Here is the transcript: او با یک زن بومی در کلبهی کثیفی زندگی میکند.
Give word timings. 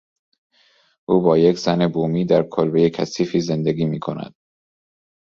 او 1.09 1.21
با 1.21 1.37
یک 1.37 1.57
زن 1.57 1.87
بومی 1.87 2.25
در 2.25 2.43
کلبهی 2.43 2.89
کثیفی 2.89 3.39
زندگی 3.41 3.85
میکند. 3.85 4.35